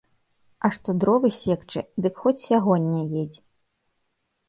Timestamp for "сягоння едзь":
2.47-3.39